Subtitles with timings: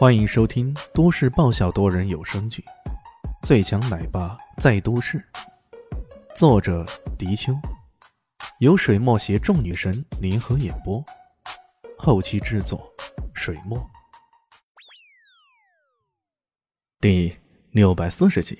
[0.00, 2.64] 欢迎收听都市爆笑多人有声剧
[3.46, 5.18] 《最强奶爸在都市》，
[6.34, 6.86] 作者：
[7.18, 7.52] 迪秋，
[8.60, 11.04] 由水墨携众女神联合演播，
[11.98, 12.90] 后期制作：
[13.34, 13.78] 水墨。
[16.98, 17.36] 第
[17.70, 18.58] 六百四十集，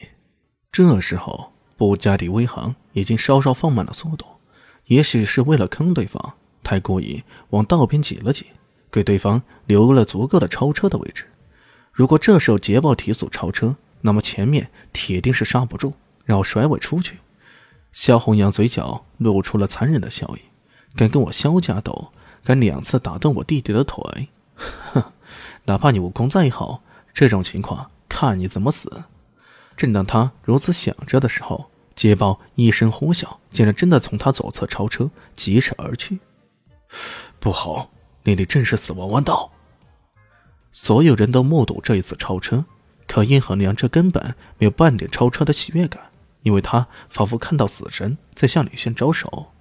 [0.70, 4.26] 这时候布加迪威航已经稍稍放慢了速度，
[4.88, 8.44] 也许是为了坑对方，太故意往道边挤了挤。
[8.92, 11.24] 给对方留了足够的超车的位置。
[12.00, 15.92] 如果这时候捷豹提速超车，那么前面铁定是刹不住，
[16.24, 17.18] 然后甩尾出去。
[17.92, 20.40] 肖红阳嘴角露出了残忍的笑意，
[20.96, 22.10] 敢跟我肖家斗，
[22.42, 25.12] 敢两次打断我弟弟的腿，哼！
[25.66, 26.82] 哪怕你武功再好，
[27.12, 29.04] 这种情况看你怎么死。
[29.76, 36.18] 正当他如此想着的时候，捷豹一声呼啸，竟然真的从他左侧超车，疾驰而去。
[37.38, 37.90] 不好！
[38.22, 39.52] 那里正是死亡弯道，
[40.72, 42.64] 所有人都目睹这一次超车，
[43.06, 46.10] 可叶恒良这根本没有半点超车的喜悦感，
[46.42, 49.52] 因为他仿佛看到死神在向李轩招手。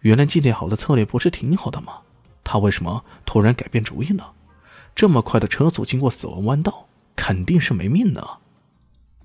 [0.00, 1.98] 原来计定好的策略不是挺好的吗？
[2.42, 4.24] 他为什么突然改变主意呢？
[4.94, 8.38] 这么快的车速经过死亡弯道，肯定是没命的。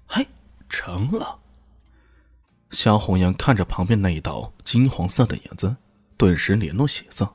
[0.06, 0.28] 嘿，
[0.70, 1.39] 成了！
[2.72, 5.78] 萧红阳看着旁边那一道金黄色的影子，
[6.17, 7.34] 顿时脸露血色。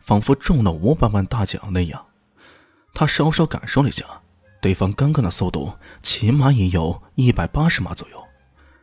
[0.00, 2.06] 仿佛中了五百万大奖那样，
[2.94, 4.04] 他稍稍感受了一下，
[4.60, 8.24] 对方刚刚的速度起码也有一百八十码左右，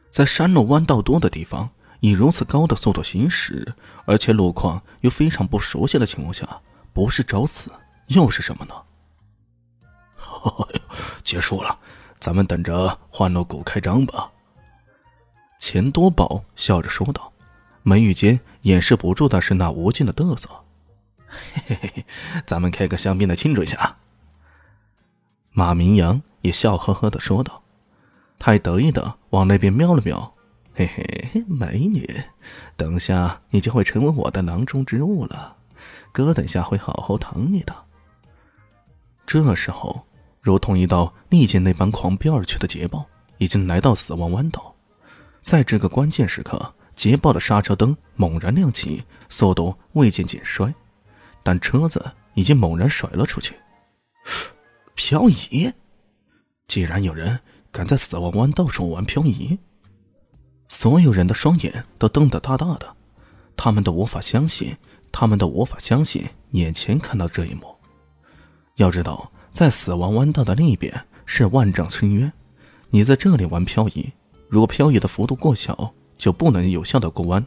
[0.10, 3.74] 在山路弯道多的地方以如此高的速度行驶，
[4.06, 7.72] 而且路况又非常不熟悉的情况下，不是找死
[8.08, 8.74] 又是什么呢？
[11.24, 11.78] 结束了，
[12.20, 14.32] 咱们等着换路谷开张吧。
[15.60, 17.32] 钱多宝笑着说道，
[17.84, 20.50] 眉宇间掩饰不住的是那无尽的嘚瑟。
[21.28, 22.06] 嘿嘿嘿，
[22.48, 23.99] 咱们开个香槟的庆祝一下。
[25.60, 27.62] 马明阳也笑呵呵的说道，
[28.40, 30.34] 他得意的往那边瞄了瞄。
[30.74, 32.10] 嘿嘿，美女，
[32.78, 35.58] 等下你就会成为我的囊中之物了，
[36.14, 37.76] 哥等下会好好疼你的。
[39.28, 40.02] 这时候，
[40.40, 43.06] 如同一道利剑那般狂飙而去的捷豹
[43.38, 44.74] 已经来到死亡弯道，
[45.42, 50.74] 在这个关键时刻，捷豹的刹车灯猛然亮起，速度未见减衰。
[51.44, 52.02] 但车子
[52.34, 53.56] 已经猛然甩了出去，
[55.00, 55.72] 漂移！
[56.68, 57.40] 既然有人
[57.72, 59.58] 敢在死亡弯道处玩漂移，
[60.68, 62.98] 所有人的双眼都瞪得大大的，
[63.56, 64.76] 他们都无法相信，
[65.10, 67.74] 他们都无法相信眼前看到这一幕。
[68.76, 70.94] 要知道，在死亡弯道的另一边
[71.26, 72.34] 是万丈深渊，
[72.90, 74.12] 你在这里玩漂移，
[74.50, 77.42] 如果漂移的幅度过小，就不能有效的过弯；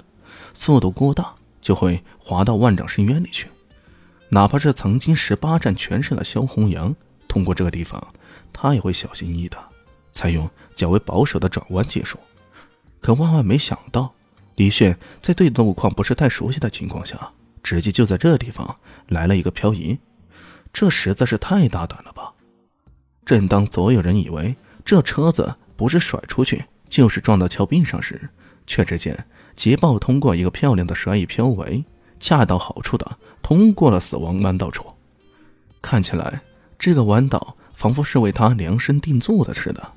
[0.55, 3.47] 速度过大，就会滑到万丈深渊里去。
[4.31, 6.97] 哪怕是曾经十八战全胜的萧红阳，
[7.33, 7.99] 通过这个地方，
[8.53, 9.57] 他也会小心翼翼的
[10.11, 12.19] 采用较为保守的转弯技术。
[13.01, 14.13] 可万万没想到，
[14.57, 17.33] 李炫在对路况不是太熟悉的情况下，
[17.63, 18.77] 直接就在这地方
[19.09, 19.99] 来了一个漂移，
[20.75, 22.35] 这实在是太大胆了吧！
[23.25, 24.55] 正当所有人以为
[24.85, 28.29] 这车子不是甩出去，就是撞到峭壁上时，
[28.67, 31.83] 却只见捷豹通过一个漂亮的甩尾漂围，
[32.21, 33.17] 恰到好处的。
[33.41, 34.93] 通过了死亡弯道处，
[35.81, 36.43] 看起来
[36.83, 39.93] 这个弯道仿佛是为他量身定做的似的，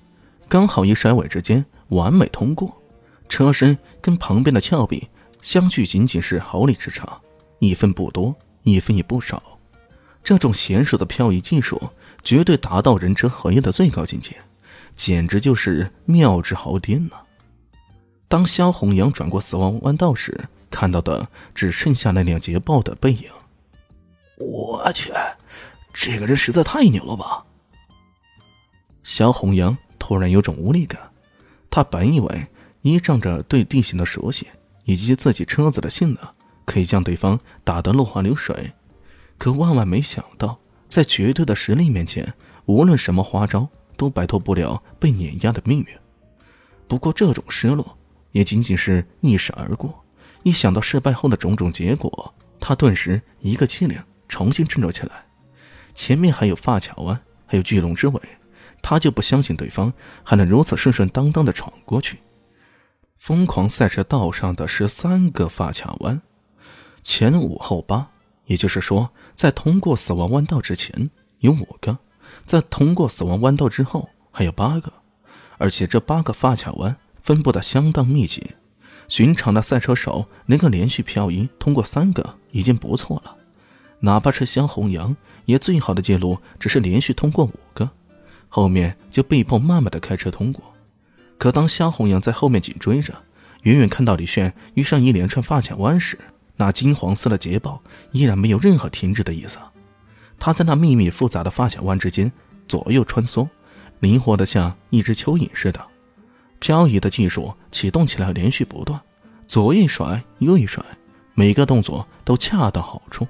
[0.48, 2.80] 刚好一甩尾之间完美通过，
[3.28, 5.10] 车身跟旁边的峭壁
[5.42, 7.20] 相距仅仅是毫厘之差，
[7.58, 9.42] 一分不多，一分也不少。
[10.24, 11.82] 这种娴熟的漂移技术
[12.24, 14.36] 绝对达到人车合一的最高境界，
[14.96, 17.16] 简直就是妙之毫巅呢。
[18.28, 23.24] 当萧红阳转过死亡弯道时，看到的只剩下那辆捷豹的背影。
[24.38, 25.12] 我去，
[25.98, 27.46] 这个人实在太牛了吧！
[29.02, 31.00] 肖红阳突然有种无力感。
[31.72, 32.48] 他本以为
[32.82, 34.46] 依仗着对地形的熟悉
[34.84, 36.20] 以及自己车子的性能，
[36.66, 38.74] 可以将对方打得落花流水，
[39.38, 42.32] 可万万没想到，在绝对的实力面前，
[42.66, 45.88] 无论什么花招都摆脱不了被碾压的命运。
[46.90, 47.98] 不过这种失落
[48.34, 50.04] 也仅仅是一闪而过。
[50.44, 53.98] 一想到失败后的种种结果，他顿时一个机灵，
[54.28, 55.25] 重新振作起来。
[55.96, 58.22] 前面还有发卡湾，还有巨龙之尾，
[58.84, 59.92] 他就不相信对方
[60.24, 62.20] 还能如此顺顺当当的闯过去。
[63.18, 66.22] 疯狂赛车道上的十三个发卡湾，
[67.02, 68.10] 前五后八，
[68.46, 71.10] 也就是说，在通过死亡弯道之前
[71.40, 71.98] 有五个，
[72.46, 74.92] 在通过死亡弯道之后还有八个，
[75.58, 78.52] 而且这八个发卡湾分布的相当密集。
[79.08, 83.38] 寻常的赛车手能够连续漂移通过三个已经不错了，
[84.00, 85.16] 哪怕是萧红阳
[85.46, 87.90] 也最好的记录只是连续通过五个，
[88.50, 90.64] 后面就被迫慢慢的开车通过。
[91.38, 93.14] 可当肖红阳在后面紧追着，
[93.64, 96.18] 远远看到李炫遇上一连串发卡弯时，
[96.56, 97.82] 那金黄色的捷豹
[98.12, 99.58] 依然没有任何停止的意思。
[100.40, 102.32] 他在那密密复杂的发卡弯之间
[102.68, 103.48] 左右穿梭，
[104.00, 105.82] 灵活的像一只蚯蚓似的。
[106.60, 109.00] 漂移的技术启动起来连续不断，
[109.48, 110.84] 左一甩，右一甩，
[111.34, 113.28] 每个动作都恰到好处。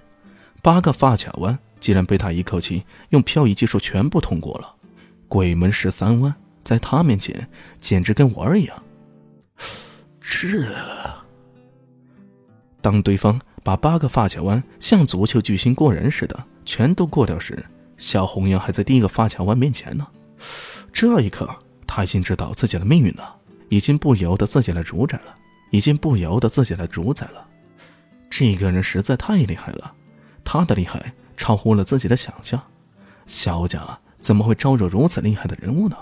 [0.61, 4.73] 八个发卡弯竟然被他一口气用漂移技术全部通过了，
[5.27, 6.33] 鬼门十三弯
[6.63, 7.47] 在他面前
[7.79, 8.83] 简直跟玩儿一样。
[10.19, 10.65] 这，
[12.81, 17.63] 当对方把八个发卡弯像足球巨星过人似的全都过掉时，
[17.97, 20.07] 小红阳还在第一个发卡弯面前呢。
[20.91, 21.47] 这一刻。
[21.87, 23.35] 他已经知道自己的命运了，
[23.69, 25.35] 已经不由得自己来主宰了，
[25.69, 27.47] 已经不由得自己来主宰了。
[28.27, 29.93] 这个人实在太厉害了，
[30.43, 32.61] 他的厉害超乎了自己的想象。
[33.25, 33.81] 萧家
[34.19, 35.97] 怎么会招惹如此厉害的人物呢？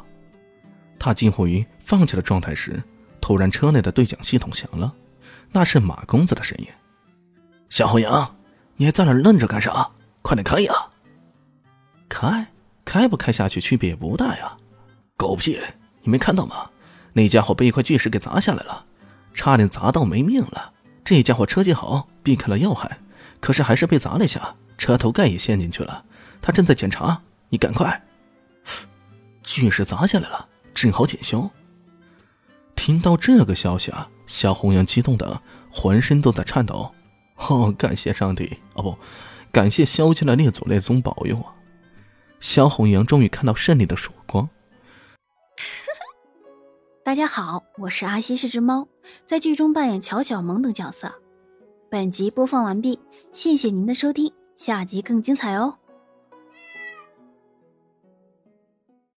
[0.99, 2.81] 他近乎于放弃了状态时，
[3.19, 4.93] 突然车内的对讲系统响了，
[5.51, 6.67] 那是马公子的声音
[7.69, 8.35] ：“小红阳，
[8.75, 9.89] 你还在那愣着干啥？
[10.21, 10.73] 快点开呀！
[12.07, 12.47] 开，
[12.85, 14.55] 开不开下去区别也不大呀。”
[15.17, 15.59] 狗屁！
[16.01, 16.69] 你没看到吗？
[17.13, 18.85] 那家伙被一块巨石给砸下来了，
[19.33, 20.71] 差点砸到没命了。
[21.05, 22.97] 这家伙车技好，避开了要害，
[23.39, 26.03] 可是还是被砸了一下，车头盖也陷进去了。
[26.41, 28.03] 他正在检查，你赶快！
[29.41, 31.49] 巨石砸下来了，正好检修。
[32.75, 35.41] 听到这个消息啊，肖红阳激动的
[35.71, 36.93] 浑身都在颤抖。
[37.37, 38.57] 哦，感谢上帝！
[38.73, 38.97] 哦不，
[39.53, 41.55] 感谢萧家的列祖列宗保佑啊！
[42.41, 44.49] 肖红阳终于看到胜利的曙光。
[47.05, 48.85] 大家好，我是阿西是只猫，
[49.25, 51.13] 在剧中扮演乔小萌等角色。
[51.89, 52.99] 本集播放完毕，
[53.31, 54.33] 谢谢您的收听，
[54.65, 55.75] 下集更精彩哦。